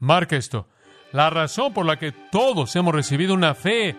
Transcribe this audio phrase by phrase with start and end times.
[0.00, 0.66] Marca esto.
[1.12, 3.96] La razón por la que todos hemos recibido una fe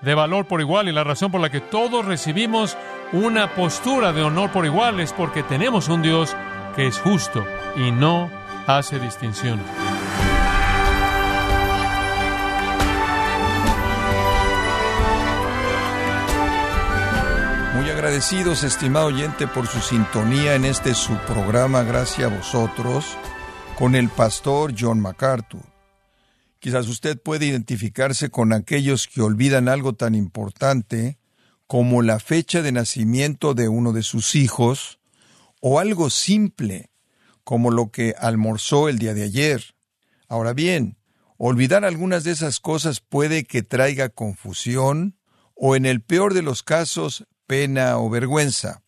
[0.00, 2.76] de valor por igual y la razón por la que todos recibimos
[3.12, 6.36] una postura de honor por igual es porque tenemos un Dios
[6.76, 7.44] que es justo
[7.76, 8.30] y no
[8.68, 9.66] hace distinciones.
[17.74, 23.16] Muy agradecidos, estimado oyente, por su sintonía en este su programa Gracias a vosotros
[23.80, 25.62] con el pastor John MacArthur.
[26.58, 31.18] Quizás usted puede identificarse con aquellos que olvidan algo tan importante
[31.66, 35.00] como la fecha de nacimiento de uno de sus hijos,
[35.62, 36.90] o algo simple
[37.42, 39.74] como lo que almorzó el día de ayer.
[40.28, 40.98] Ahora bien,
[41.38, 45.16] olvidar algunas de esas cosas puede que traiga confusión
[45.54, 48.82] o en el peor de los casos pena o vergüenza,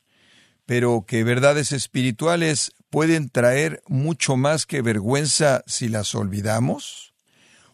[0.66, 7.14] pero que verdades espirituales pueden traer mucho más que vergüenza si las olvidamos.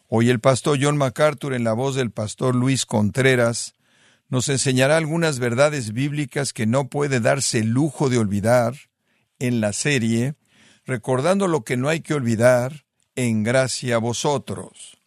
[0.07, 3.75] Hoy el pastor John MacArthur en la voz del pastor Luis Contreras
[4.29, 8.75] nos enseñará algunas verdades bíblicas que no puede darse el lujo de olvidar
[9.39, 10.35] en la serie
[10.85, 14.97] Recordando lo que no hay que olvidar en gracia a vosotros.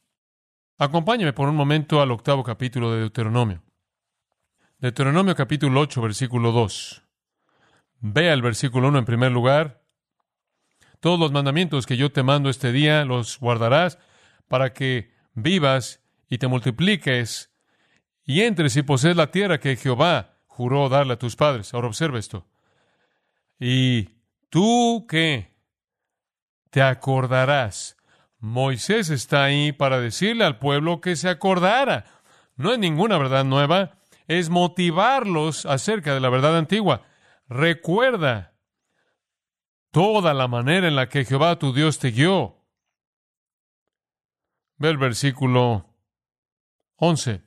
[0.78, 3.64] Acompáñame por un momento al octavo capítulo de Deuteronomio.
[4.78, 7.02] Deuteronomio capítulo 8, versículo 2.
[7.98, 9.81] Vea el versículo 1 en primer lugar.
[11.02, 13.98] Todos los mandamientos que yo te mando este día los guardarás
[14.46, 17.50] para que vivas y te multipliques
[18.24, 21.74] y entres y posees la tierra que Jehová juró darle a tus padres.
[21.74, 22.46] Ahora observa esto.
[23.58, 24.10] Y
[24.48, 25.52] tú qué?
[26.70, 27.96] te acordarás.
[28.38, 32.04] Moisés está ahí para decirle al pueblo que se acordara.
[32.54, 37.02] No es ninguna verdad nueva, es motivarlos acerca de la verdad antigua.
[37.48, 38.51] Recuerda
[39.92, 42.56] toda la manera en la que Jehová tu Dios te guió.
[44.78, 45.86] Ve el versículo
[46.96, 47.42] 11.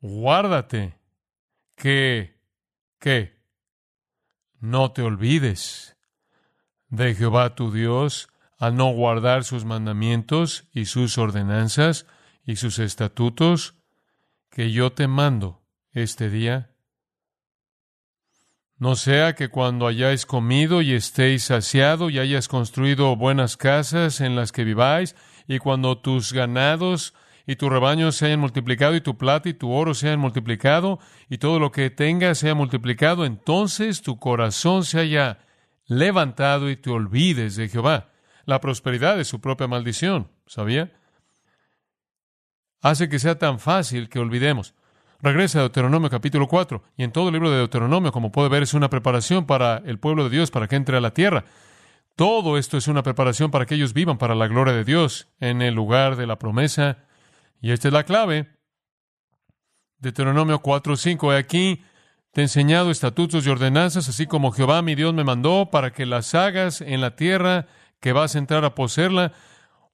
[0.00, 0.98] Guárdate
[1.74, 2.40] que,
[2.98, 3.36] que,
[4.60, 5.96] no te olvides
[6.88, 8.28] de Jehová tu Dios
[8.58, 12.06] al no guardar sus mandamientos y sus ordenanzas
[12.44, 13.74] y sus estatutos
[14.50, 15.62] que yo te mando
[15.92, 16.75] este día?
[18.78, 24.36] No sea que cuando hayáis comido y estéis saciado y hayas construido buenas casas en
[24.36, 25.16] las que viváis,
[25.48, 27.14] y cuando tus ganados
[27.46, 30.98] y tus rebaños se hayan multiplicado, y tu plata y tu oro se hayan multiplicado,
[31.30, 35.38] y todo lo que tengas sea multiplicado, entonces tu corazón se haya
[35.86, 38.10] levantado y te olvides de Jehová.
[38.44, 40.92] La prosperidad es su propia maldición, ¿sabía?
[42.82, 44.74] Hace que sea tan fácil que olvidemos.
[45.20, 48.62] Regresa a Deuteronomio capítulo 4, y en todo el libro de Deuteronomio, como puede ver,
[48.62, 51.44] es una preparación para el pueblo de Dios para que entre a la tierra.
[52.16, 55.62] Todo esto es una preparación para que ellos vivan para la gloria de Dios en
[55.62, 57.04] el lugar de la promesa.
[57.60, 58.48] Y esta es la clave.
[59.98, 61.32] Deuteronomio 4, 5.
[61.32, 61.82] Aquí
[62.32, 66.06] te he enseñado estatutos y ordenanzas, así como Jehová mi Dios me mandó, para que
[66.06, 67.66] las hagas en la tierra
[68.00, 69.32] que vas a entrar a poseerla.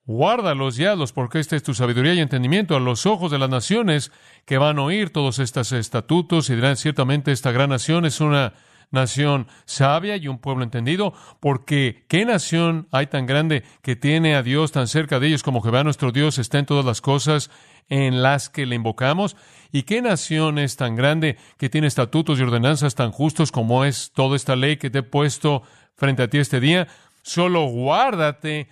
[0.04, 3.48] Guárdalos y hazlos, porque esta es tu sabiduría y entendimiento a los ojos de las
[3.48, 4.10] naciones
[4.44, 8.52] que van a oír todos estos estatutos y dirán, ciertamente esta gran nación es una
[8.90, 14.42] nación sabia y un pueblo entendido, porque ¿qué nación hay tan grande que tiene a
[14.42, 17.50] Dios tan cerca de ellos como Jehová nuestro Dios está en todas las cosas
[17.88, 19.36] en las que le invocamos?
[19.70, 24.12] ¿Y qué nación es tan grande que tiene estatutos y ordenanzas tan justos como es
[24.12, 25.62] toda esta ley que te he puesto
[25.94, 26.88] frente a ti este día?
[27.22, 28.69] Solo guárdate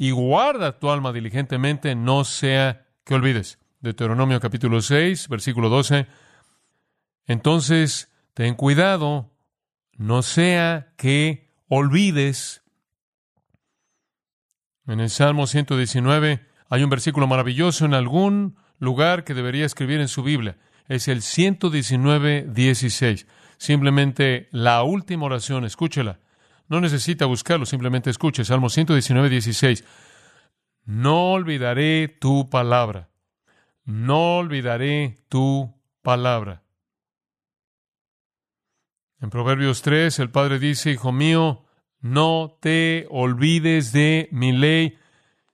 [0.00, 3.58] y guarda tu alma diligentemente, no sea que olvides.
[3.80, 6.06] Deuteronomio capítulo 6, versículo 12.
[7.26, 9.30] Entonces, ten cuidado,
[9.98, 12.62] no sea que olvides.
[14.86, 20.08] En el Salmo 119 hay un versículo maravilloso en algún lugar que debería escribir en
[20.08, 20.56] su Biblia.
[20.88, 23.26] Es el 119, 16.
[23.58, 26.20] Simplemente la última oración, escúchela.
[26.70, 28.44] No necesita buscarlo, simplemente escuche.
[28.44, 29.84] Salmo 119, 16.
[30.84, 33.10] No olvidaré tu palabra.
[33.84, 36.62] No olvidaré tu palabra.
[39.20, 41.64] En Proverbios 3, el Padre dice, Hijo mío,
[41.98, 44.96] no te olvides de mi ley,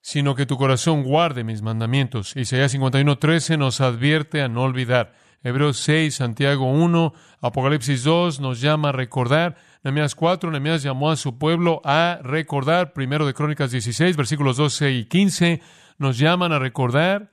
[0.02, 2.36] sino que tu corazón guarde mis mandamientos.
[2.36, 5.14] Isaías 51:13 nos advierte a no olvidar.
[5.42, 9.56] Hebreos 6, Santiago 1, Apocalipsis 2 nos llama a recordar.
[9.86, 12.92] Nehemías 4, Nehemías llamó a su pueblo a recordar.
[12.92, 15.62] Primero de Crónicas 16, versículos 12 y 15
[15.98, 17.30] nos llaman a recordar.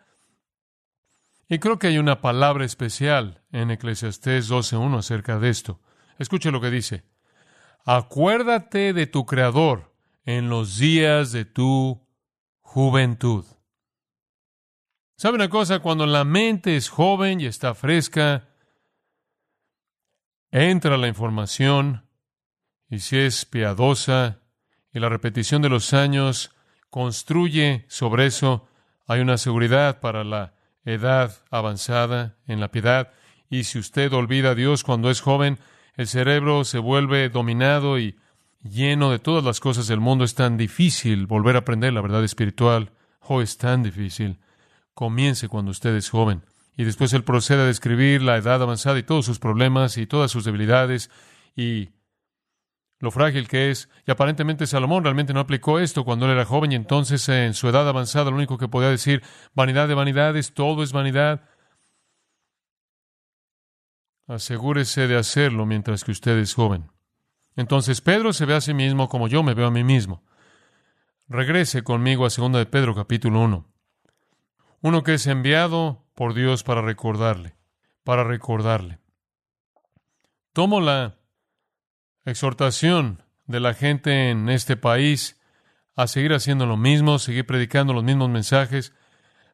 [1.49, 5.81] Y creo que hay una palabra especial en Eclesiastés 12.1 acerca de esto.
[6.19, 7.03] Escuche lo que dice.
[7.85, 9.91] Acuérdate de tu Creador
[10.23, 12.05] en los días de tu
[12.59, 13.45] juventud.
[15.15, 15.79] ¿Sabe una cosa?
[15.79, 18.47] Cuando la mente es joven y está fresca,
[20.51, 22.03] entra la información
[22.93, 24.37] y si es piadosa
[24.93, 26.51] y la repetición de los años
[26.91, 28.67] construye sobre eso,
[29.07, 30.53] hay una seguridad para la
[30.85, 33.11] edad avanzada en la piedad.
[33.49, 35.57] Y si usted olvida a Dios cuando es joven,
[35.95, 38.15] el cerebro se vuelve dominado y
[38.61, 40.23] lleno de todas las cosas del mundo.
[40.23, 42.91] Es tan difícil volver a aprender la verdad espiritual.
[43.21, 44.37] Oh, es tan difícil.
[44.93, 46.43] Comience cuando usted es joven.
[46.77, 50.29] Y después él procede a describir la edad avanzada y todos sus problemas y todas
[50.29, 51.09] sus debilidades
[51.55, 51.89] y
[53.03, 53.89] lo frágil que es.
[54.07, 57.67] Y aparentemente Salomón realmente no aplicó esto cuando él era joven y entonces en su
[57.67, 59.21] edad avanzada lo único que podía decir,
[59.53, 61.41] vanidad de vanidades, todo es vanidad.
[64.25, 66.91] Asegúrese de hacerlo mientras que usted es joven.
[67.57, 70.23] Entonces Pedro se ve a sí mismo como yo me veo a mí mismo.
[71.27, 73.69] Regrese conmigo a 2 de Pedro capítulo 1.
[74.79, 77.57] Uno que es enviado por Dios para recordarle,
[78.05, 78.99] para recordarle.
[80.53, 81.17] Tomo la
[82.25, 85.39] exhortación de la gente en este país
[85.95, 88.93] a seguir haciendo lo mismo, seguir predicando los mismos mensajes.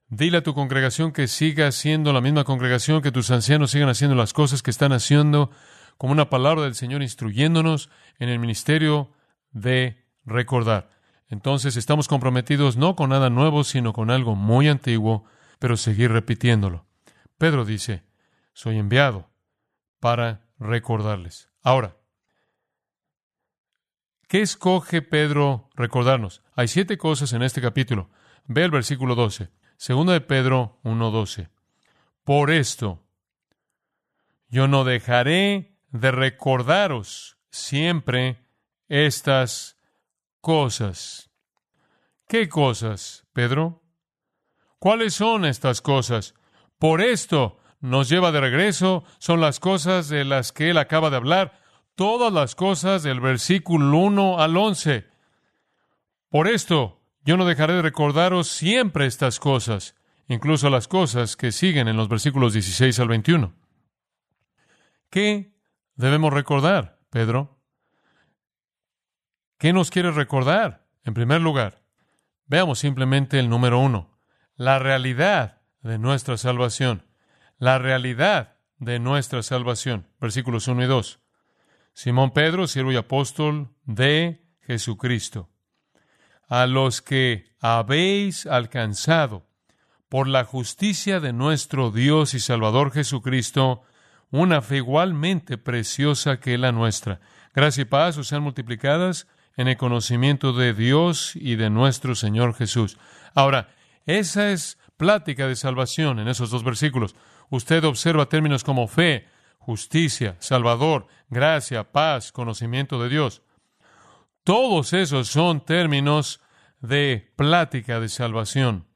[0.07, 4.15] Dile a tu congregación que siga siendo la misma congregación, que tus ancianos sigan haciendo
[4.15, 5.51] las cosas que están haciendo,
[5.97, 7.89] como una palabra del Señor instruyéndonos
[8.19, 9.11] en el ministerio
[9.51, 10.89] de recordar.
[11.27, 15.25] Entonces estamos comprometidos no con nada nuevo, sino con algo muy antiguo,
[15.59, 16.85] pero seguir repitiéndolo.
[17.37, 18.03] Pedro dice,
[18.53, 19.29] soy enviado
[19.99, 21.49] para recordarles.
[21.61, 21.98] Ahora,
[24.29, 26.41] ¿qué escoge Pedro recordarnos?
[26.55, 28.09] Hay siete cosas en este capítulo.
[28.45, 29.49] Ve el versículo 12.
[29.75, 31.49] Segunda de Pedro 1.12.
[32.23, 33.03] Por esto,
[34.47, 38.45] yo no dejaré de recordaros siempre
[38.87, 39.77] estas
[40.41, 41.31] cosas.
[42.27, 43.81] ¿Qué cosas, Pedro?
[44.77, 46.35] ¿Cuáles son estas cosas?
[46.77, 51.17] Por esto nos lleva de regreso, son las cosas de las que él acaba de
[51.17, 51.59] hablar,
[51.99, 55.05] todas las cosas del versículo 1 al 11.
[56.29, 59.97] Por esto yo no dejaré de recordaros siempre estas cosas,
[60.29, 63.53] incluso las cosas que siguen en los versículos 16 al 21.
[65.09, 65.51] ¿Qué
[65.95, 67.59] debemos recordar, Pedro?
[69.57, 70.85] ¿Qué nos quiere recordar?
[71.03, 71.83] En primer lugar,
[72.45, 74.17] veamos simplemente el número uno,
[74.55, 77.05] la realidad de nuestra salvación.
[77.57, 80.07] La realidad de nuestra salvación.
[80.21, 81.19] Versículos 1 y 2.
[81.99, 85.49] Simón Pedro, siervo y apóstol de Jesucristo.
[86.47, 89.49] A los que habéis alcanzado
[90.07, 93.81] por la justicia de nuestro Dios y Salvador Jesucristo,
[94.31, 97.19] una fe igualmente preciosa que la nuestra.
[97.53, 102.53] Gracia y paz os sean multiplicadas en el conocimiento de Dios y de nuestro Señor
[102.53, 102.97] Jesús.
[103.35, 103.75] Ahora,
[104.05, 107.13] esa es plática de salvación en esos dos versículos.
[107.49, 109.27] Usted observa términos como fe,
[109.59, 113.43] justicia, salvador, gracia, paz, conocimiento de Dios.
[114.43, 116.41] Todos esos son términos
[116.81, 118.87] de plática de salvación.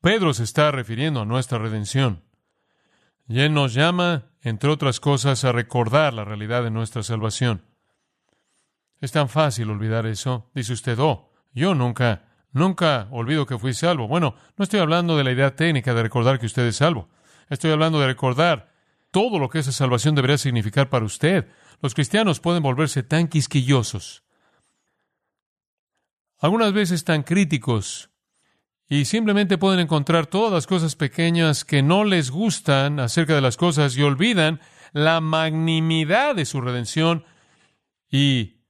[0.00, 2.24] Pedro se está refiriendo a nuestra redención.
[3.28, 7.64] Y Él nos llama, entre otras cosas, a recordar la realidad de nuestra salvación.
[9.00, 10.50] Es tan fácil olvidar eso.
[10.54, 14.08] Dice usted, oh, yo nunca, nunca olvido que fui salvo.
[14.08, 17.08] Bueno, no estoy hablando de la idea técnica de recordar que usted es salvo.
[17.48, 18.71] Estoy hablando de recordar
[19.12, 21.46] todo lo que esa salvación debería significar para usted.
[21.80, 24.24] Los cristianos pueden volverse tan quisquillosos,
[26.38, 28.10] algunas veces tan críticos
[28.88, 33.56] y simplemente pueden encontrar todas las cosas pequeñas que no les gustan acerca de las
[33.56, 34.60] cosas y olvidan
[34.92, 37.24] la magnimidad de su redención
[38.10, 38.60] y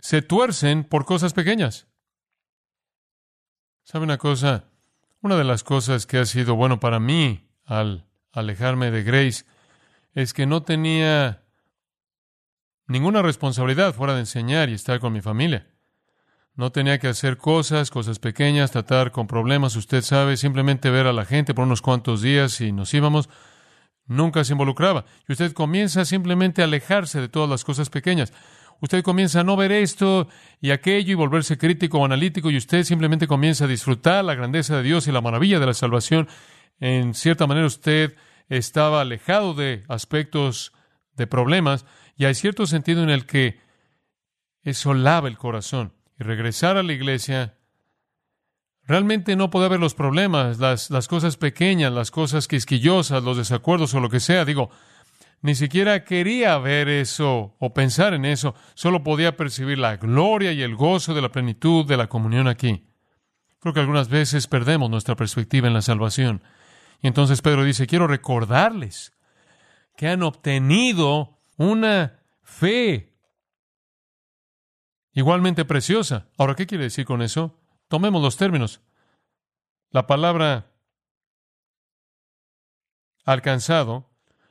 [0.00, 1.86] se tuercen por cosas pequeñas.
[3.84, 4.64] ¿Sabe una cosa?
[5.20, 9.44] Una de las cosas que ha sido bueno para mí al alejarme de Grace
[10.16, 11.42] es que no tenía
[12.86, 15.68] ninguna responsabilidad fuera de enseñar y estar con mi familia.
[16.54, 21.12] No tenía que hacer cosas, cosas pequeñas, tratar con problemas, usted sabe, simplemente ver a
[21.12, 23.28] la gente por unos cuantos días y nos íbamos.
[24.06, 25.04] Nunca se involucraba.
[25.28, 28.32] Y usted comienza simplemente a alejarse de todas las cosas pequeñas.
[28.80, 30.28] Usted comienza a no ver esto
[30.62, 34.78] y aquello y volverse crítico o analítico y usted simplemente comienza a disfrutar la grandeza
[34.78, 36.26] de Dios y la maravilla de la salvación.
[36.80, 38.16] En cierta manera usted
[38.48, 40.72] estaba alejado de aspectos
[41.14, 41.86] de problemas
[42.16, 43.60] y hay cierto sentido en el que
[44.62, 47.58] eso lava el corazón y regresar a la iglesia,
[48.84, 53.94] realmente no puede haber los problemas, las, las cosas pequeñas, las cosas quisquillosas, los desacuerdos
[53.94, 54.44] o lo que sea.
[54.44, 54.70] Digo,
[55.42, 60.62] ni siquiera quería ver eso o pensar en eso, solo podía percibir la gloria y
[60.62, 62.86] el gozo de la plenitud de la comunión aquí.
[63.60, 66.42] Creo que algunas veces perdemos nuestra perspectiva en la salvación.
[67.00, 69.12] Y entonces Pedro dice, quiero recordarles
[69.96, 73.14] que han obtenido una fe
[75.12, 76.28] igualmente preciosa.
[76.36, 77.58] Ahora, ¿qué quiere decir con eso?
[77.88, 78.80] Tomemos los términos.
[79.90, 80.72] La palabra
[83.24, 84.10] alcanzado,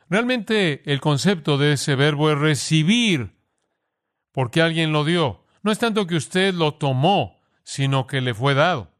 [0.10, 3.36] realmente el concepto de ese verbo es recibir,
[4.32, 5.46] porque alguien lo dio.
[5.62, 8.92] No es tanto que usted lo tomó, sino que le fue dado.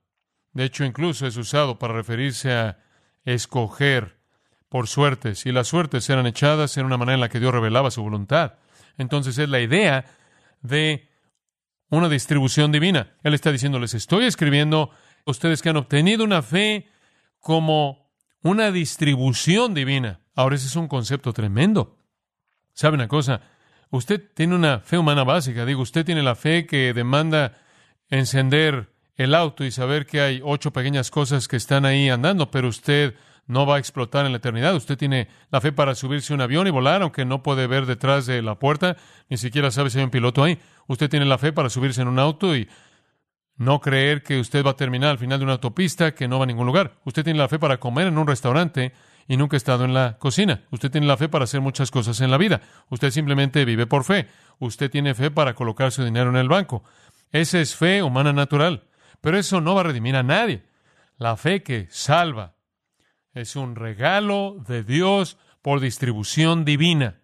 [0.54, 2.85] De hecho, incluso es usado para referirse a
[3.26, 4.18] escoger
[4.70, 7.92] por suertes, y las suertes eran echadas en una manera en la que Dios revelaba
[7.92, 8.56] su voluntad.
[8.98, 10.06] Entonces es la idea
[10.62, 11.08] de
[11.90, 13.16] una distribución divina.
[13.24, 14.92] Él está diciendo, les estoy escribiendo
[15.26, 16.88] ustedes que han obtenido una fe
[17.40, 18.10] como
[18.42, 20.20] una distribución divina.
[20.36, 21.98] Ahora ese es un concepto tremendo.
[22.74, 23.42] ¿Sabe una cosa?
[23.92, 25.66] Usted tiene una fe humana básica.
[25.66, 27.54] Digo, usted tiene la fe que demanda
[28.10, 32.68] encender el auto y saber que hay ocho pequeñas cosas que están ahí andando, pero
[32.68, 33.16] usted
[33.48, 34.76] no va a explotar en la eternidad.
[34.76, 37.86] Usted tiene la fe para subirse a un avión y volar, aunque no puede ver
[37.86, 38.98] detrás de la puerta,
[39.30, 40.60] ni siquiera sabe si hay un piloto ahí.
[40.88, 42.68] Usted tiene la fe para subirse en un auto y
[43.58, 46.44] no creer que usted va a terminar al final de una autopista que no va
[46.44, 46.96] a ningún lugar.
[47.06, 48.94] Usted tiene la fe para comer en un restaurante
[49.28, 50.64] y nunca ha estado en la cocina.
[50.72, 52.62] Usted tiene la fe para hacer muchas cosas en la vida.
[52.90, 54.28] Usted simplemente vive por fe.
[54.60, 56.84] Usted tiene fe para colocar su dinero en el banco.
[57.32, 58.84] Esa es fe humana natural.
[59.22, 60.64] Pero eso no va a redimir a nadie.
[61.18, 62.56] La fe que salva
[63.34, 67.22] es un regalo de Dios por distribución divina.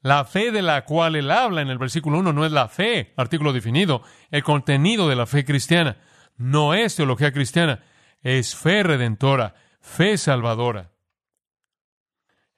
[0.00, 3.14] La fe de la cual él habla en el versículo 1 no es la fe,
[3.16, 5.96] artículo definido, el contenido de la fe cristiana.
[6.36, 7.82] No es teología cristiana,
[8.22, 10.90] es fe redentora, fe salvadora.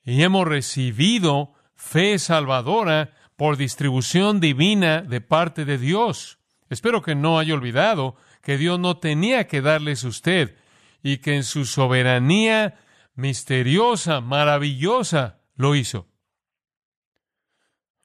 [0.03, 6.39] Y hemos recibido fe salvadora por distribución divina de parte de Dios.
[6.69, 10.57] Espero que no haya olvidado que Dios no tenía que darles usted
[11.03, 12.79] y que en su soberanía
[13.15, 16.09] misteriosa, maravillosa, lo hizo.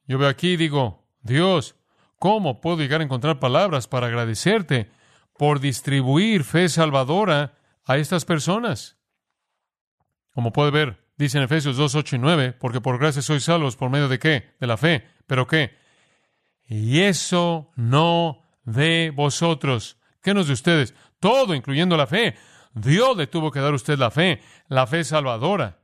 [0.06, 1.76] Yo veo aquí y digo, Dios,
[2.18, 4.92] ¿cómo puedo llegar a encontrar palabras para agradecerte
[5.38, 8.98] por distribuir fe salvadora a estas personas?
[10.34, 13.76] Como puede ver, dice en Efesios 2, 8 y 9, porque por gracia sois salvos
[13.76, 14.56] por medio de qué?
[14.60, 15.08] De la fe.
[15.28, 15.78] ¿Pero qué?
[16.68, 19.98] Y eso no de vosotros.
[20.22, 20.94] ¿Qué nos de ustedes?
[21.20, 22.36] Todo, incluyendo la fe.
[22.74, 25.80] Dios le tuvo que dar a usted la fe, la fe salvadora.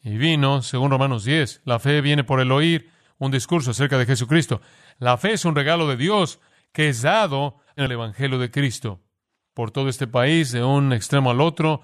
[0.00, 4.06] Y vino, según Romanos 10, la fe viene por el oír un discurso acerca de
[4.06, 4.60] Jesucristo.
[4.98, 6.40] La fe es un regalo de Dios
[6.72, 9.00] que es dado en el Evangelio de Cristo
[9.54, 11.82] por todo este país, de un extremo al otro,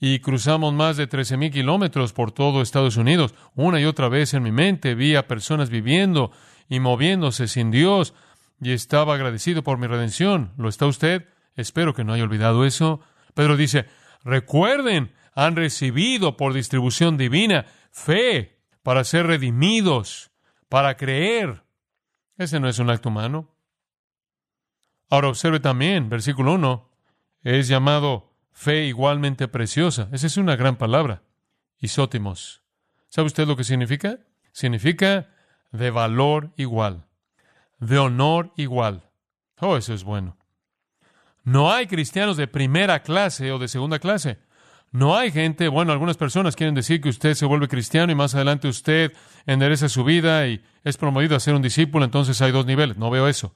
[0.00, 3.36] y cruzamos más de trece mil kilómetros por todo Estados Unidos.
[3.54, 6.32] Una y otra vez en mi mente vi a personas viviendo
[6.68, 8.14] y moviéndose sin Dios,
[8.60, 10.52] y estaba agradecido por mi redención.
[10.56, 11.28] ¿Lo está usted?
[11.56, 13.00] Espero que no haya olvidado eso.
[13.34, 13.86] Pedro dice,
[14.22, 20.30] recuerden, han recibido por distribución divina fe para ser redimidos,
[20.68, 21.64] para creer.
[22.36, 23.54] Ese no es un acto humano.
[25.10, 26.90] Ahora observe también, versículo 1,
[27.42, 30.08] es llamado fe igualmente preciosa.
[30.12, 31.22] Esa es una gran palabra.
[31.78, 32.62] Isótimos.
[33.08, 34.18] ¿Sabe usted lo que significa?
[34.52, 35.30] Significa
[35.70, 37.06] de valor igual,
[37.84, 39.02] de honor igual.
[39.60, 40.36] Oh, eso es bueno.
[41.42, 44.38] No hay cristianos de primera clase o de segunda clase.
[44.90, 48.34] No hay gente, bueno, algunas personas quieren decir que usted se vuelve cristiano y más
[48.34, 49.12] adelante usted
[49.44, 52.96] endereza su vida y es promovido a ser un discípulo, entonces hay dos niveles.
[52.96, 53.54] No veo eso.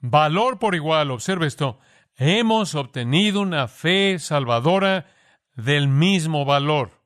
[0.00, 1.78] Valor por igual, observe esto.
[2.16, 5.06] Hemos obtenido una fe salvadora
[5.54, 7.02] del mismo valor.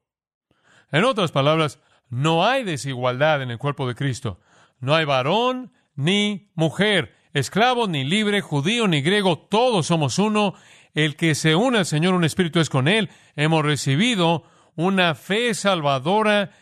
[0.92, 4.40] En otras palabras, no hay desigualdad en el cuerpo de Cristo.
[4.78, 10.54] No hay varón ni mujer esclavo ni libre, judío ni griego, todos somos uno.
[10.94, 13.10] El que se une al Señor, un espíritu es con Él.
[13.34, 16.52] Hemos recibido una fe salvadora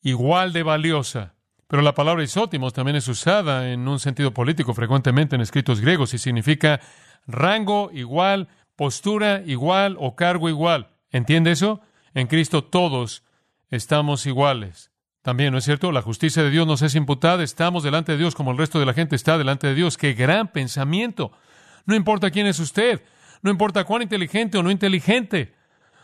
[0.00, 1.34] igual de valiosa.
[1.68, 6.14] Pero la palabra isótimos también es usada en un sentido político frecuentemente en escritos griegos
[6.14, 6.80] y significa
[7.26, 10.88] rango igual, postura igual o cargo igual.
[11.10, 11.80] ¿Entiende eso?
[12.14, 13.22] En Cristo todos
[13.70, 14.91] estamos iguales.
[15.22, 15.92] También, ¿no es cierto?
[15.92, 18.86] La justicia de Dios nos es imputada, estamos delante de Dios como el resto de
[18.86, 19.96] la gente está delante de Dios.
[19.96, 21.30] ¡Qué gran pensamiento!
[21.86, 23.02] No importa quién es usted,
[23.40, 25.54] no importa cuán inteligente o no inteligente,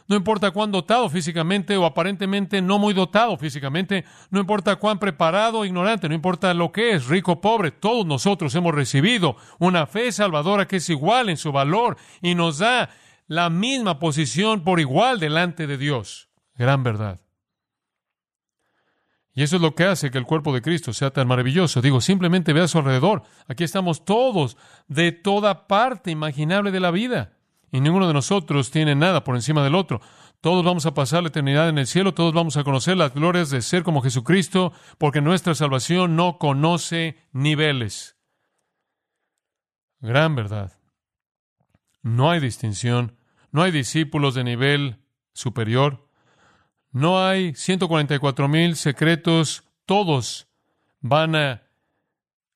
[0.06, 5.58] no importa cuán dotado físicamente o aparentemente no muy dotado físicamente, no importa cuán preparado
[5.58, 9.86] o ignorante, no importa lo que es, rico o pobre, todos nosotros hemos recibido una
[9.86, 12.90] fe salvadora que es igual en su valor y nos da
[13.26, 16.28] la misma posición por igual delante de Dios.
[16.56, 17.20] Gran verdad.
[19.38, 21.80] Y eso es lo que hace que el cuerpo de Cristo sea tan maravilloso.
[21.80, 23.22] Digo, simplemente ve a su alrededor.
[23.46, 24.56] Aquí estamos todos,
[24.88, 27.36] de toda parte imaginable de la vida.
[27.70, 30.00] Y ninguno de nosotros tiene nada por encima del otro.
[30.40, 33.48] Todos vamos a pasar la eternidad en el cielo, todos vamos a conocer las glorias
[33.50, 38.16] de ser como Jesucristo, porque nuestra salvación no conoce niveles.
[40.00, 40.80] Gran verdad.
[42.02, 43.16] No hay distinción,
[43.52, 46.07] no hay discípulos de nivel superior,
[46.90, 50.48] no hay 144 mil secretos, todos
[51.00, 51.62] van a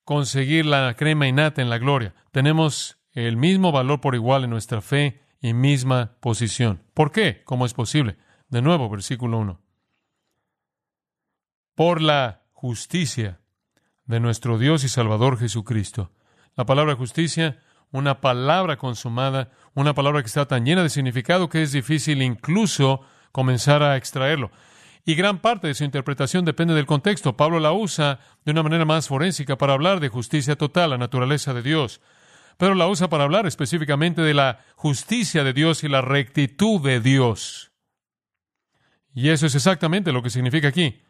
[0.05, 2.15] conseguir la crema innata en la gloria.
[2.31, 6.83] Tenemos el mismo valor por igual en nuestra fe y misma posición.
[6.95, 7.43] ¿Por qué?
[7.45, 8.17] ¿Cómo es posible?
[8.49, 9.61] De nuevo, versículo 1.
[11.75, 13.41] Por la justicia
[14.05, 16.11] de nuestro Dios y Salvador Jesucristo.
[16.55, 17.61] La palabra justicia,
[17.91, 23.03] una palabra consumada, una palabra que está tan llena de significado que es difícil incluso
[23.33, 24.51] comenzar a extraerlo.
[25.05, 27.37] Y gran parte de su interpretación depende del contexto.
[27.37, 31.53] Pablo la usa de una manera más forénsica para hablar de justicia total, la naturaleza
[31.53, 32.01] de Dios.
[32.57, 37.01] Pero la usa para hablar específicamente de la justicia de Dios y la rectitud de
[37.01, 37.73] Dios.
[39.13, 41.03] Y eso es exactamente lo que significa aquí.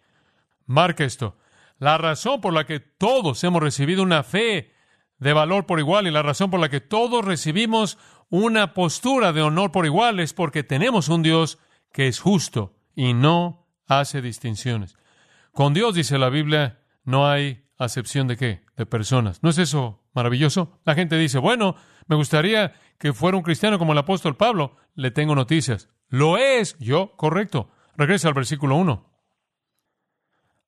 [0.64, 1.36] Marca esto.
[1.78, 4.72] La razón por la que todos hemos recibido una fe
[5.18, 7.98] de valor por igual y la razón por la que todos recibimos
[8.30, 11.58] una postura de honor por igual es porque tenemos un Dios
[11.92, 14.96] que es justo y no hace distinciones.
[15.52, 18.64] Con Dios, dice la Biblia, no hay acepción de qué?
[18.76, 19.42] De personas.
[19.42, 20.78] ¿No es eso maravilloso?
[20.84, 24.76] La gente dice, bueno, me gustaría que fuera un cristiano como el apóstol Pablo.
[24.94, 25.88] Le tengo noticias.
[26.08, 26.78] Lo es.
[26.78, 27.70] Yo, correcto.
[27.96, 29.10] Regresa al versículo 1.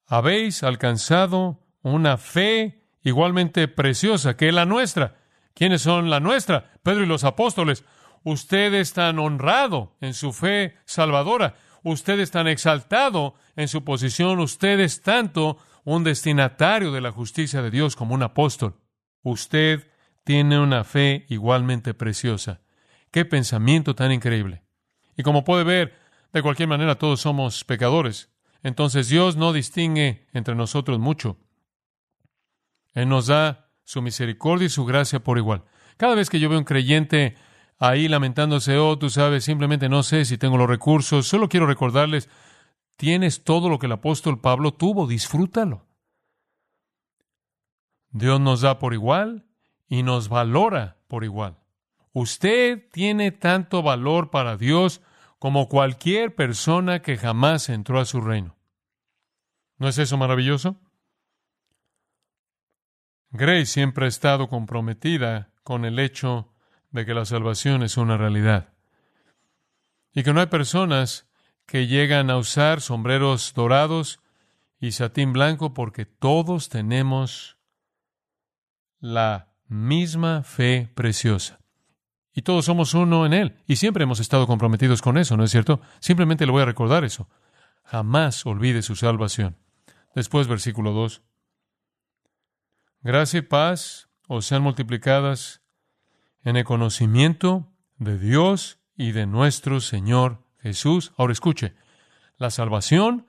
[0.07, 5.16] Habéis alcanzado una fe igualmente preciosa que la nuestra.
[5.54, 6.73] ¿Quiénes son la nuestra?
[6.83, 7.85] Pedro y los apóstoles.
[8.25, 11.57] Usted es tan honrado en su fe salvadora.
[11.83, 14.40] Usted es tan exaltado en su posición.
[14.40, 18.81] Usted es tanto un destinatario de la justicia de Dios como un apóstol.
[19.23, 19.87] Usted
[20.25, 22.62] tiene una fe igualmente preciosa.
[23.11, 24.63] Qué pensamiento tan increíble.
[25.17, 25.95] Y como puede ver,
[26.32, 28.30] de cualquier manera todos somos pecadores.
[28.63, 31.37] Entonces Dios no distingue entre nosotros mucho.
[32.95, 35.65] Él nos da su misericordia y su gracia por igual.
[35.99, 37.37] Cada vez que yo veo un creyente
[37.78, 41.26] ahí lamentándose, oh, tú sabes, simplemente no sé si tengo los recursos.
[41.26, 42.28] Solo quiero recordarles,
[42.97, 45.87] tienes todo lo que el apóstol Pablo tuvo, disfrútalo.
[48.10, 49.47] Dios nos da por igual
[49.89, 51.58] y nos valora por igual.
[52.13, 55.02] Usted tiene tanto valor para Dios
[55.41, 58.56] como cualquier persona que jamás entró a su reino.
[59.78, 60.76] ¿No es eso maravilloso?
[63.30, 66.53] Grace siempre ha estado comprometida con el hecho
[66.95, 68.73] de que la salvación es una realidad.
[70.15, 71.26] Y que no hay personas
[71.67, 74.21] que llegan a usar sombreros dorados
[74.78, 77.59] y satín blanco porque todos tenemos
[79.00, 81.59] la misma fe preciosa.
[82.33, 83.57] Y todos somos uno en Él.
[83.67, 85.80] Y siempre hemos estado comprometidos con eso, ¿no es cierto?
[85.99, 87.28] Simplemente le voy a recordar eso.
[87.83, 89.57] Jamás olvide su salvación.
[90.15, 91.23] Después, versículo 2.
[93.02, 95.64] Gracia y paz os sean multiplicadas
[96.45, 101.13] en el conocimiento de Dios y de nuestro Señor Jesús.
[101.17, 101.75] Ahora escuche,
[102.37, 103.26] la salvación,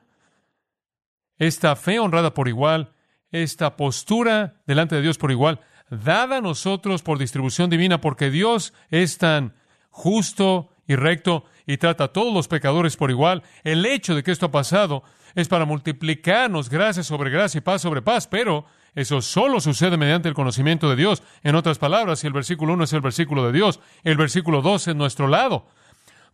[1.38, 2.94] esta fe honrada por igual,
[3.32, 8.74] esta postura delante de Dios por igual, dada a nosotros por distribución divina, porque Dios
[8.90, 9.56] es tan
[9.90, 14.32] justo y recto y trata a todos los pecadores por igual, el hecho de que
[14.32, 19.22] esto ha pasado es para multiplicarnos gracia sobre gracia y paz sobre paz, pero eso
[19.22, 21.22] solo sucede mediante el conocimiento de Dios.
[21.44, 24.88] En otras palabras, si el versículo 1 es el versículo de Dios, el versículo 2
[24.88, 25.68] es nuestro lado.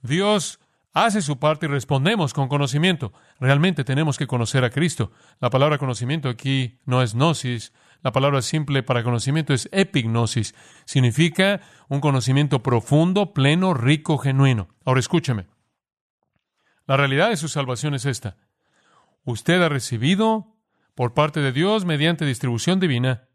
[0.04, 0.60] Dios
[0.94, 3.14] hace su parte y respondemos con conocimiento.
[3.40, 5.12] Realmente tenemos que conocer a Cristo.
[5.40, 7.74] La palabra conocimiento aquí no es gnosis.
[8.04, 10.56] La palabra simple para conocimiento es epignosis.
[10.86, 14.70] Significa un conocimiento profundo, pleno, rico, genuino.
[14.86, 15.48] Ahora escúcheme.
[16.88, 18.38] La realidad de su salvación es esta.
[19.24, 20.56] Usted ha recibido
[20.96, 23.28] por parte de Dios mediante distribución divina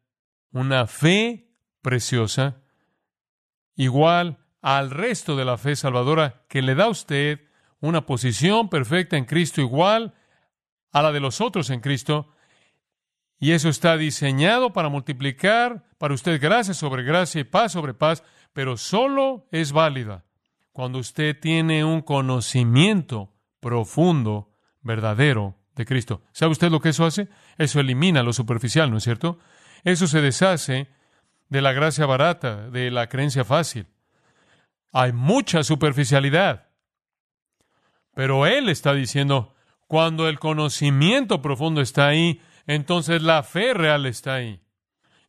[0.53, 1.51] una fe
[1.83, 2.63] preciosa
[3.75, 7.41] igual al resto de la fe salvadora que le da a usted
[7.81, 10.15] una posición perfecta en Cristo igual
[10.93, 12.33] a la de los otros en Cristo.
[13.39, 18.25] Y eso está diseñado para multiplicar para usted gracia sobre gracia y paz sobre paz,
[18.53, 20.25] pero solo es válida
[20.73, 26.23] cuando usted tiene un conocimiento profundo, verdadero de Cristo.
[26.33, 27.29] ¿Sabe usted lo que eso hace?
[27.59, 29.39] Eso elimina lo superficial, ¿no es cierto?
[29.85, 30.89] Eso se deshace
[31.49, 33.87] de la gracia barata, de la creencia fácil.
[34.93, 36.69] Hay mucha superficialidad.
[38.15, 39.55] Pero Él está diciendo,
[39.87, 44.61] Cuando el conocimiento profundo está ahí, entonces la fe real está ahí.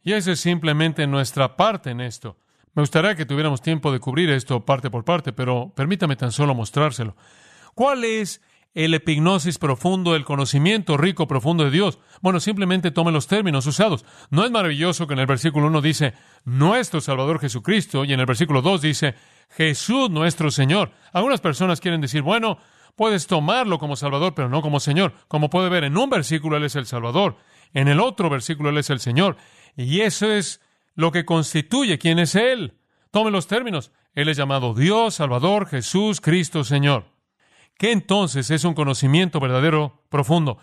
[0.01, 2.39] Y esa es simplemente nuestra parte en esto.
[2.73, 6.55] Me gustaría que tuviéramos tiempo de cubrir esto parte por parte, pero permítame tan solo
[6.55, 7.15] mostrárselo.
[7.75, 8.41] ¿Cuál es
[8.77, 11.97] el epignosis profundo, el conocimiento rico profundo de Dios?
[12.21, 14.05] Bueno, simplemente tome los términos usados.
[14.29, 16.13] ¿No es maravilloso que en el versículo 1 dice
[16.45, 19.15] nuestro Salvador Jesucristo y en el versículo 2 dice
[19.49, 20.91] Jesús nuestro Señor?
[21.11, 22.59] Algunas personas quieren decir, bueno,
[22.95, 25.13] puedes tomarlo como Salvador, pero no como Señor.
[25.27, 27.37] Como puede ver, en un versículo Él es el Salvador,
[27.73, 29.37] en el otro versículo Él es el Señor.
[29.75, 30.61] Y eso es
[30.93, 32.77] lo que constituye quién es Él.
[33.09, 33.91] Tome los términos.
[34.13, 37.16] Él es llamado Dios, Salvador, Jesús, Cristo, Señor.
[37.77, 40.57] ¿Qué entonces es un conocimiento verdadero, profundo?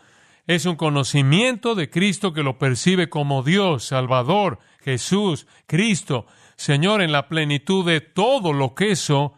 [0.46, 7.12] Es un conocimiento de Cristo que lo percibe como Dios, Salvador, Jesús, Cristo, Señor, en
[7.12, 9.35] la plenitud de todo lo que eso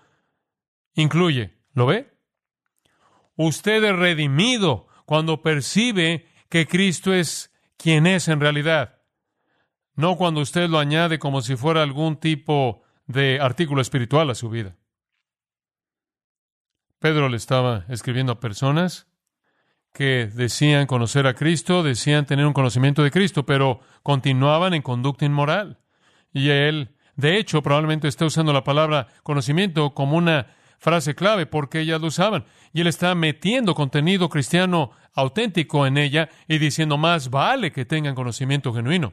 [0.94, 1.58] incluye.
[1.74, 2.12] ¿Lo ve?
[3.36, 9.02] Usted es redimido cuando percibe que Cristo es quien es en realidad.
[9.94, 14.48] No cuando usted lo añade como si fuera algún tipo de artículo espiritual a su
[14.48, 14.76] vida.
[17.06, 19.06] Pedro le estaba escribiendo a personas
[19.92, 25.24] que decían conocer a Cristo, decían tener un conocimiento de Cristo, pero continuaban en conducta
[25.24, 25.78] inmoral.
[26.32, 31.78] Y él, de hecho, probablemente está usando la palabra conocimiento como una frase clave porque
[31.78, 32.44] ellas lo usaban.
[32.72, 38.16] Y él está metiendo contenido cristiano auténtico en ella y diciendo más vale que tengan
[38.16, 39.12] conocimiento genuino.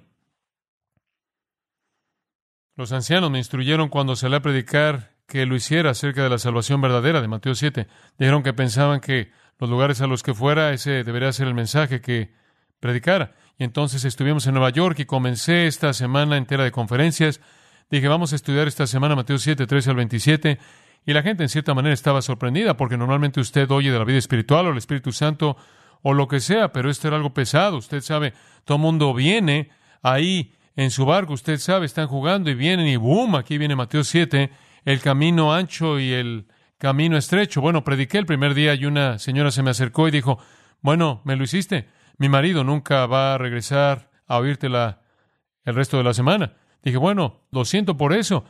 [2.76, 6.38] Los ancianos me instruyeron cuando se le a predicar que lo hiciera acerca de la
[6.38, 7.88] salvación verdadera de Mateo 7.
[8.20, 12.02] Dijeron que pensaban que los lugares a los que fuera, ese debería ser el mensaje
[12.02, 12.36] que
[12.80, 13.34] predicara.
[13.58, 17.42] Y entonces estuvimos en Nueva York y comencé esta semana entera de conferencias.
[17.90, 20.60] Dije, vamos a estudiar esta semana Mateo 7, 13 al 27.
[21.04, 24.20] Y la gente en cierta manera estaba sorprendida porque normalmente usted oye de la vida
[24.20, 25.58] espiritual o el Espíritu Santo
[26.04, 27.78] o lo que sea, pero esto era algo pesado.
[27.78, 29.72] Usted sabe, todo mundo viene
[30.04, 34.04] ahí en su barco, usted sabe, están jugando y vienen y boom, aquí viene Mateo
[34.04, 34.52] 7,
[34.86, 37.62] el camino ancho y el camino estrecho.
[37.62, 40.40] Bueno, prediqué el primer día y una señora se me acercó y dijo,
[40.82, 41.88] bueno, me lo hiciste.
[42.18, 45.02] Mi marido nunca va a regresar a oírtela
[45.64, 46.54] el resto de la semana.
[46.84, 48.46] Dije, bueno, lo siento por eso.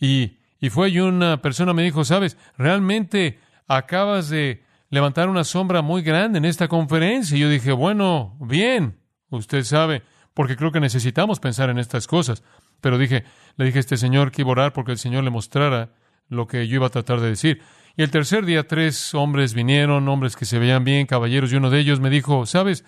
[0.00, 5.82] Y y fue y una persona me dijo, sabes, realmente acabas de levantar una sombra
[5.82, 7.36] muy grande en esta conferencia.
[7.36, 8.98] Y yo dije, bueno, bien,
[9.30, 10.02] usted sabe,
[10.38, 12.44] porque creo que necesitamos pensar en estas cosas.
[12.80, 13.24] Pero dije,
[13.56, 15.90] le dije a este señor que iba a orar porque el Señor le mostrara
[16.28, 17.60] lo que yo iba a tratar de decir.
[17.96, 21.70] Y el tercer día tres hombres vinieron, hombres que se veían bien, caballeros, y uno
[21.70, 22.84] de ellos me dijo, sabes,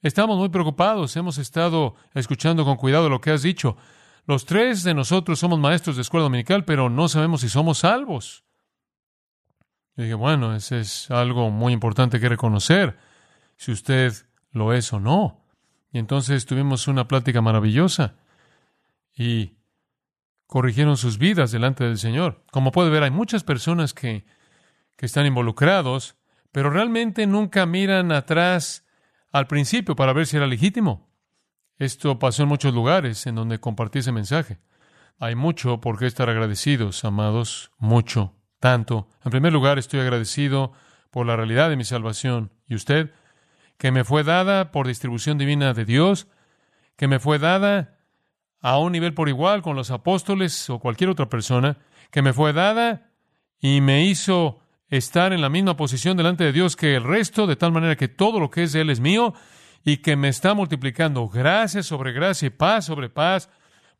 [0.00, 3.76] estamos muy preocupados, hemos estado escuchando con cuidado lo que has dicho.
[4.24, 8.46] Los tres de nosotros somos maestros de escuela dominical, pero no sabemos si somos salvos.
[9.98, 12.96] Y dije, bueno, ese es algo muy importante que reconocer,
[13.58, 14.14] si usted
[14.50, 15.45] lo es o no.
[15.96, 18.16] Y entonces tuvimos una plática maravillosa
[19.16, 19.54] y
[20.46, 22.44] corrigieron sus vidas delante del Señor.
[22.52, 24.26] Como puede ver, hay muchas personas que,
[24.96, 26.18] que están involucrados,
[26.52, 28.84] pero realmente nunca miran atrás
[29.32, 31.08] al principio para ver si era legítimo.
[31.78, 34.58] Esto pasó en muchos lugares en donde compartí ese mensaje.
[35.18, 39.08] Hay mucho por qué estar agradecidos, amados, mucho, tanto.
[39.24, 40.74] En primer lugar, estoy agradecido
[41.10, 42.52] por la realidad de mi salvación.
[42.66, 43.14] ¿Y usted?
[43.78, 46.28] Que me fue dada por distribución divina de Dios,
[46.96, 47.98] que me fue dada
[48.60, 51.78] a un nivel por igual con los apóstoles o cualquier otra persona,
[52.10, 53.10] que me fue dada
[53.60, 57.56] y me hizo estar en la misma posición delante de Dios que el resto, de
[57.56, 59.34] tal manera que todo lo que es de Él es mío,
[59.84, 63.50] y que me está multiplicando gracia sobre gracia y paz sobre paz,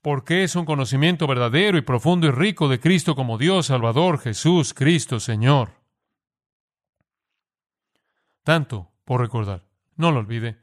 [0.03, 4.75] porque es un conocimiento verdadero y profundo y rico de Cristo como Dios, Salvador, Jesús,
[4.75, 5.73] Cristo, Señor.
[8.43, 9.66] Tanto por recordar.
[9.97, 10.59] No lo olvide.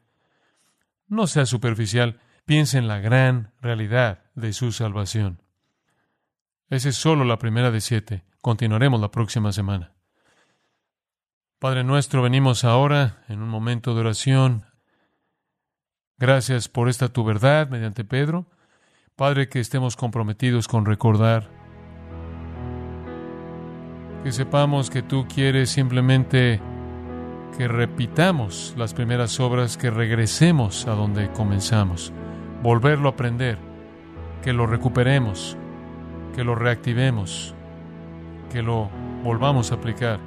[1.07, 2.19] No sea superficial.
[2.45, 5.41] Piense en la gran realidad de su salvación.
[6.69, 8.23] Esa es solo la primera de siete.
[8.41, 9.93] Continuaremos la próxima semana.
[11.59, 14.65] Padre nuestro, venimos ahora en un momento de oración
[16.23, 18.45] Gracias por esta tu verdad mediante Pedro.
[19.17, 21.49] Padre, que estemos comprometidos con recordar.
[24.23, 26.61] Que sepamos que tú quieres simplemente
[27.57, 32.11] que repitamos las primeras obras, que regresemos a donde comenzamos,
[32.61, 33.57] volverlo a aprender,
[34.41, 35.57] que lo recuperemos,
[36.35, 37.53] que lo reactivemos,
[38.51, 38.89] que lo
[39.23, 40.19] volvamos a aplicar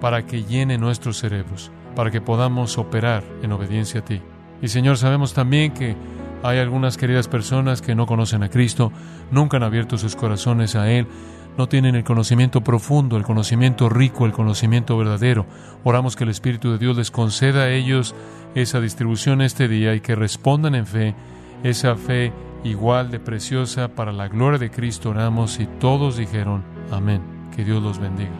[0.00, 4.20] para que llene nuestros cerebros, para que podamos operar en obediencia a ti.
[4.62, 5.96] Y Señor, sabemos también que
[6.42, 8.92] hay algunas queridas personas que no conocen a Cristo,
[9.30, 11.06] nunca han abierto sus corazones a Él,
[11.56, 15.46] no tienen el conocimiento profundo, el conocimiento rico, el conocimiento verdadero.
[15.84, 18.14] Oramos que el Espíritu de Dios les conceda a ellos
[18.54, 21.14] esa distribución este día y que respondan en fe,
[21.62, 22.32] esa fe
[22.64, 27.22] igual de preciosa para la gloria de Cristo oramos y todos dijeron amén.
[27.54, 28.30] Que Dios los bendiga.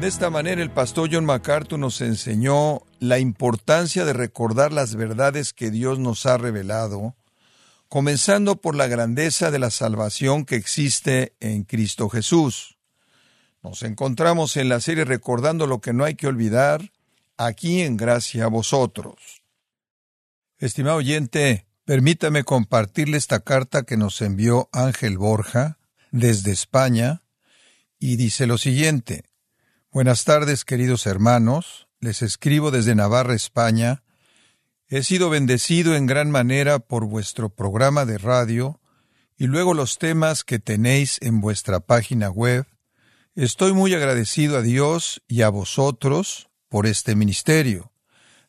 [0.00, 5.52] De esta manera el pastor John MacArthur nos enseñó la importancia de recordar las verdades
[5.52, 7.16] que Dios nos ha revelado,
[7.88, 12.76] comenzando por la grandeza de la salvación que existe en Cristo Jesús.
[13.62, 16.92] Nos encontramos en la serie Recordando lo que no hay que olvidar,
[17.38, 19.42] aquí en gracia a vosotros.
[20.58, 25.78] Estimado oyente, permítame compartirle esta carta que nos envió Ángel Borja
[26.10, 27.22] desde España
[27.98, 29.24] y dice lo siguiente.
[29.90, 31.89] Buenas tardes, queridos hermanos.
[32.02, 34.02] Les escribo desde Navarra, España.
[34.88, 38.80] He sido bendecido en gran manera por vuestro programa de radio
[39.36, 42.66] y luego los temas que tenéis en vuestra página web.
[43.34, 47.92] Estoy muy agradecido a Dios y a vosotros por este ministerio.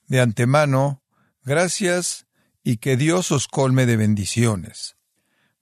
[0.08, 1.04] De antemano,
[1.44, 2.28] gracias
[2.64, 4.96] y que Dios os colme de bendiciones.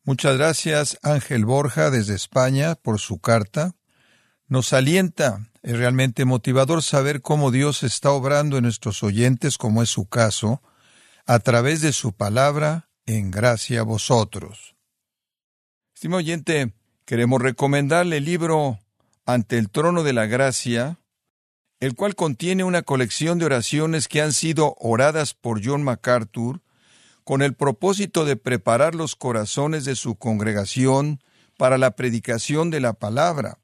[0.04, 3.76] Muchas gracias Ángel Borja desde España por su carta.
[4.50, 9.90] Nos alienta es realmente motivador saber cómo Dios está obrando en nuestros oyentes, como es
[9.90, 10.64] su caso,
[11.28, 14.76] a través de su palabra, en gracia a vosotros.
[15.94, 16.74] Estimado oyente,
[17.06, 18.80] queremos recomendarle el libro
[19.24, 21.00] Ante el trono de la gracia,
[21.80, 26.64] el cual contiene una colección de oraciones que han sido oradas por John MacArthur
[27.24, 31.22] con el propósito de preparar los corazones de su congregación
[31.56, 33.60] para la predicación de la palabra.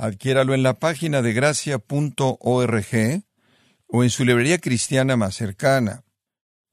[0.00, 3.22] Adquiéralo en la página de gracia.org
[3.86, 6.04] o en su librería cristiana más cercana.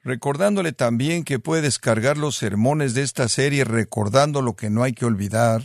[0.01, 4.93] Recordándole también que puede descargar los sermones de esta serie recordando lo que no hay
[4.93, 5.61] que olvidar,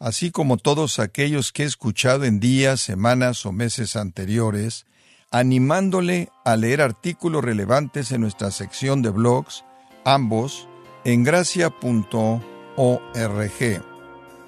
[0.00, 4.84] así como todos aquellos que he escuchado en días, semanas o meses anteriores,
[5.30, 9.64] animándole a leer artículos relevantes en nuestra sección de blogs,
[10.04, 10.66] ambos
[11.04, 12.40] en gracia.org.